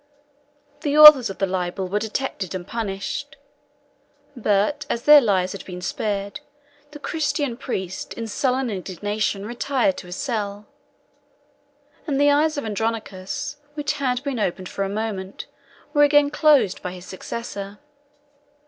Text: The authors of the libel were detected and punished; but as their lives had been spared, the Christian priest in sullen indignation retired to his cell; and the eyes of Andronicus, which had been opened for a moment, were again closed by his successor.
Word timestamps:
The 0.79 0.97
authors 0.97 1.29
of 1.29 1.37
the 1.37 1.45
libel 1.45 1.87
were 1.87 1.99
detected 1.99 2.55
and 2.55 2.65
punished; 2.65 3.37
but 4.35 4.83
as 4.89 5.03
their 5.03 5.21
lives 5.21 5.51
had 5.51 5.63
been 5.63 5.79
spared, 5.79 6.39
the 6.89 6.97
Christian 6.97 7.55
priest 7.55 8.13
in 8.15 8.25
sullen 8.25 8.71
indignation 8.71 9.45
retired 9.45 9.97
to 9.97 10.07
his 10.07 10.15
cell; 10.15 10.65
and 12.07 12.19
the 12.19 12.31
eyes 12.31 12.57
of 12.57 12.65
Andronicus, 12.65 13.57
which 13.75 13.93
had 14.01 14.23
been 14.23 14.39
opened 14.39 14.69
for 14.69 14.81
a 14.83 14.89
moment, 14.89 15.45
were 15.93 16.01
again 16.01 16.31
closed 16.31 16.81
by 16.81 16.93
his 16.93 17.05
successor. 17.05 17.77